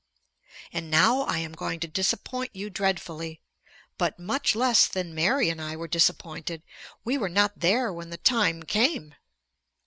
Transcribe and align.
And 0.73 0.89
now 0.89 1.21
I 1.27 1.37
am 1.37 1.51
going 1.51 1.79
to 1.81 1.87
disappoint 1.87 2.55
you 2.55 2.71
dreadfully. 2.71 3.39
But 3.99 4.17
much 4.17 4.55
less 4.55 4.87
than 4.87 5.13
Mary 5.13 5.47
and 5.47 5.61
I 5.61 5.75
were 5.75 5.87
disappointed. 5.87 6.63
We 7.03 7.19
were 7.19 7.29
not 7.29 7.59
there 7.59 7.93
when 7.93 8.09
the 8.09 8.17
time 8.17 8.63
came! 8.63 9.13